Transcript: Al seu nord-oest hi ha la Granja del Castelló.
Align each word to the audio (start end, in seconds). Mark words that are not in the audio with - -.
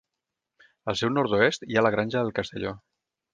Al 0.93 0.97
seu 1.01 1.11
nord-oest 1.17 1.67
hi 1.67 1.77
ha 1.81 1.85
la 1.89 1.93
Granja 1.97 2.25
del 2.25 2.35
Castelló. 2.41 2.73